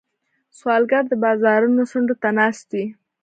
[0.57, 2.85] سوالګر د بازارونو څنډو ته ناست وي